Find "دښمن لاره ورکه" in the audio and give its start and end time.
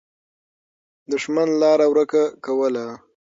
1.11-2.23